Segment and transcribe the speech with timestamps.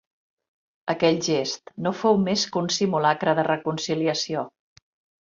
[0.93, 4.43] Aquell gest no fou més que un simulacre de reconciliació.